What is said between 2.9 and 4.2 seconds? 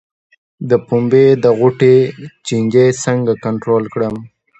څنګه کنټرول کړم؟